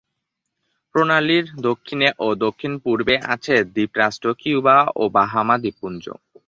[0.95, 6.03] প্রণালীর দক্ষিণে ও দক্ষিণ-পূর্বে আছে দ্বীপরাষ্ট্র কিউবা ও বাহামা দ্বীপপুঞ্জ।